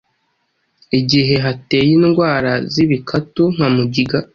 [0.99, 4.19] igihe hateye indwara z’ibikatu nka mugiga,